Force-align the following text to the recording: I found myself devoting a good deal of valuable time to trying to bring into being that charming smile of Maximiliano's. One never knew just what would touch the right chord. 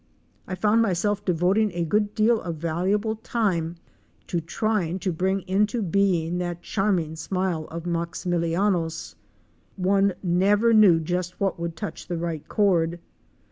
I 0.47 0.55
found 0.55 0.81
myself 0.81 1.23
devoting 1.23 1.71
a 1.73 1.85
good 1.85 2.15
deal 2.15 2.41
of 2.41 2.55
valuable 2.55 3.17
time 3.17 3.75
to 4.25 4.41
trying 4.41 4.97
to 4.97 5.11
bring 5.13 5.41
into 5.41 5.83
being 5.83 6.39
that 6.39 6.63
charming 6.63 7.15
smile 7.15 7.65
of 7.65 7.83
Maximiliano's. 7.85 9.13
One 9.75 10.13
never 10.23 10.73
knew 10.73 10.99
just 10.99 11.39
what 11.39 11.59
would 11.59 11.75
touch 11.75 12.07
the 12.07 12.17
right 12.17 12.47
chord. 12.47 12.99